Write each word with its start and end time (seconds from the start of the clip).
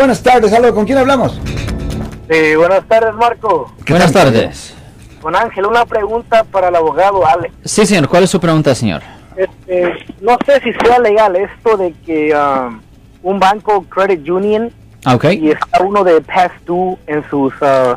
Buenas 0.00 0.22
tardes, 0.22 0.52
aló, 0.52 0.72
¿con 0.72 0.84
quién 0.86 0.96
hablamos? 0.96 1.40
Sí, 2.30 2.54
buenas 2.54 2.86
tardes, 2.86 3.12
Marco. 3.16 3.74
Buenas 3.88 4.12
tardes. 4.12 4.72
Con 5.20 5.34
Ángel, 5.34 5.66
una 5.66 5.84
pregunta 5.86 6.44
para 6.44 6.68
el 6.68 6.76
abogado 6.76 7.26
Alex. 7.26 7.52
Sí, 7.64 7.84
señor. 7.84 8.06
¿Cuál 8.08 8.22
es 8.22 8.30
su 8.30 8.38
pregunta, 8.38 8.72
señor? 8.76 9.02
Este, 9.36 9.92
no 10.20 10.38
sé 10.46 10.60
si 10.60 10.72
sea 10.86 11.00
legal 11.00 11.34
esto 11.34 11.76
de 11.76 11.92
que 12.06 12.32
um, 12.32 12.80
un 13.24 13.40
banco 13.40 13.84
Credit 13.88 14.28
Union 14.30 14.70
Ah, 15.04 15.18
y 15.32 15.50
está 15.50 15.82
uno 15.82 16.04
de 16.04 16.20
past 16.20 16.54
due 16.64 16.96
en 17.08 17.28
sus 17.28 17.52
uh, 17.60 17.96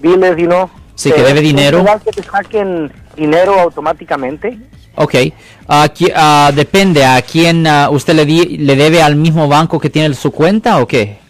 biles, 0.00 0.36
you 0.36 0.46
know. 0.46 0.70
Sí, 0.94 1.10
que 1.10 1.22
Eh, 1.22 1.24
debe 1.24 1.40
dinero. 1.40 1.78
¿Es 1.78 1.84
legal 1.84 2.00
que 2.04 2.10
te 2.12 2.22
saquen 2.22 2.92
dinero 3.16 3.58
automáticamente? 3.58 4.58
Ok. 4.94 5.14
Qui- 5.66 6.12
ah, 6.14 6.52
depende. 6.54 7.04
¿A 7.04 7.20
quién 7.22 7.66
ah, 7.66 7.90
usted 7.90 8.14
le, 8.14 8.26
di- 8.26 8.58
le 8.58 8.76
debe 8.76 9.02
al 9.02 9.16
mismo 9.16 9.48
banco 9.48 9.80
que 9.80 9.90
tiene 9.90 10.14
su 10.14 10.30
cuenta 10.30 10.78
o 10.80 10.86
qué? 10.86 11.20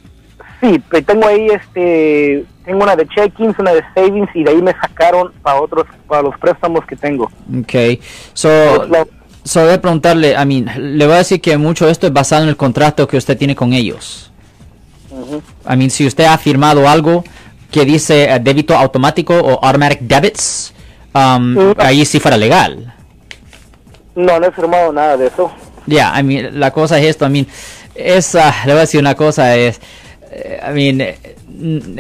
Sí, 0.62 0.80
tengo 1.04 1.26
ahí 1.26 1.48
este, 1.48 2.44
tengo 2.64 2.84
una 2.84 2.94
de 2.94 3.04
checkings, 3.08 3.58
una 3.58 3.72
de 3.72 3.82
savings 3.96 4.30
y 4.32 4.44
de 4.44 4.50
ahí 4.52 4.62
me 4.62 4.72
sacaron 4.72 5.32
para 5.42 5.60
otros, 5.60 5.86
para 6.06 6.22
los 6.22 6.38
préstamos 6.38 6.86
que 6.86 6.94
tengo. 6.94 7.24
Ok. 7.24 8.00
So, 8.32 8.86
so 9.42 9.64
voy 9.64 9.72
a 9.72 9.80
preguntarle, 9.80 10.36
I 10.40 10.46
mean, 10.46 10.70
le 10.96 11.04
voy 11.04 11.14
a 11.14 11.18
decir 11.18 11.40
que 11.40 11.58
mucho 11.58 11.86
de 11.86 11.92
esto 11.92 12.06
es 12.06 12.12
basado 12.12 12.44
en 12.44 12.48
el 12.48 12.56
contrato 12.56 13.08
que 13.08 13.16
usted 13.16 13.36
tiene 13.36 13.56
con 13.56 13.72
ellos. 13.72 14.30
Ujú. 15.10 15.42
I 15.68 15.76
mean, 15.76 15.90
si 15.90 16.06
usted 16.06 16.24
ha 16.26 16.38
firmado 16.38 16.88
algo 16.88 17.24
que 17.72 17.84
dice 17.84 18.30
eh, 18.32 18.38
débito 18.38 18.76
automático 18.76 19.34
o 19.34 19.64
automatic 19.64 20.02
debits, 20.02 20.72
um, 21.12 21.74
ahí 21.76 22.04
sí 22.04 22.20
fuera 22.20 22.36
legal. 22.36 22.94
No, 24.14 24.38
no 24.38 24.46
he 24.46 24.52
firmado 24.52 24.92
nada 24.92 25.16
de 25.16 25.26
eso. 25.26 25.50
Ya, 25.86 26.14
I 26.16 26.22
mean, 26.22 26.60
la 26.60 26.70
cosa 26.70 27.00
es 27.00 27.06
esto, 27.06 27.26
I 27.26 27.30
mean, 27.30 27.46
es, 27.96 28.36
ah, 28.36 28.54
le 28.64 28.72
voy 28.72 28.78
a 28.78 28.82
decir 28.82 29.00
una 29.00 29.16
cosa, 29.16 29.56
es, 29.56 29.80
I 30.34 30.72
mean, 30.72 31.00
eh, 31.00 31.36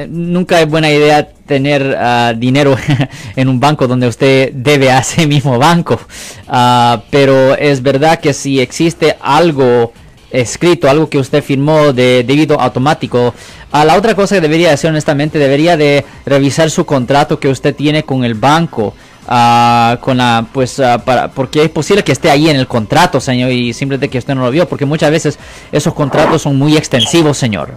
nunca 0.08 0.60
es 0.60 0.68
buena 0.68 0.90
idea 0.90 1.28
tener 1.46 1.96
ah, 1.98 2.32
dinero 2.36 2.76
en 3.36 3.48
un 3.48 3.60
banco 3.60 3.86
donde 3.86 4.08
usted 4.08 4.52
debe 4.52 4.90
a 4.90 5.00
ese 5.00 5.26
mismo 5.26 5.58
banco, 5.58 6.00
Ah, 6.48 7.02
pero 7.10 7.56
es 7.56 7.82
verdad 7.82 8.20
que 8.20 8.32
si 8.32 8.60
existe 8.60 9.16
algo 9.20 9.92
escrito, 10.30 10.88
algo 10.88 11.08
que 11.08 11.18
usted 11.18 11.42
firmó 11.42 11.92
de 11.92 12.24
débito 12.24 12.60
automático, 12.60 13.34
a 13.70 13.84
la 13.84 13.96
otra 13.96 14.14
cosa 14.14 14.36
que 14.36 14.40
debería 14.40 14.72
hacer 14.72 14.90
honestamente, 14.90 15.38
debería 15.38 15.76
de 15.76 16.04
revisar 16.26 16.70
su 16.70 16.84
contrato 16.84 17.38
que 17.38 17.48
usted 17.48 17.74
tiene 17.74 18.02
con 18.02 18.24
el 18.24 18.34
banco. 18.34 18.94
ah, 19.28 19.98
con 20.00 20.16
la 20.16 20.46
pues 20.52 20.80
ah, 20.80 21.00
porque 21.34 21.62
es 21.62 21.70
posible 21.70 22.02
que 22.02 22.12
esté 22.12 22.28
ahí 22.28 22.48
en 22.48 22.56
el 22.56 22.66
contrato 22.66 23.20
señor 23.20 23.52
y 23.52 23.72
simplemente 23.72 24.08
que 24.10 24.18
usted 24.18 24.34
no 24.34 24.42
lo 24.42 24.50
vio 24.50 24.68
porque 24.68 24.84
muchas 24.84 25.12
veces 25.12 25.38
esos 25.70 25.94
contratos 25.94 26.42
son 26.42 26.58
muy 26.58 26.76
extensivos 26.76 27.38
señor 27.38 27.76